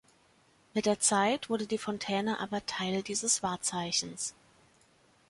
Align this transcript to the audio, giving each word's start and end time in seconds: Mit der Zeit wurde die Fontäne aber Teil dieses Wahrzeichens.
Mit 0.73 0.87
der 0.87 0.99
Zeit 0.99 1.47
wurde 1.51 1.67
die 1.67 1.77
Fontäne 1.77 2.39
aber 2.39 2.65
Teil 2.65 3.03
dieses 3.03 3.43
Wahrzeichens. 3.43 4.33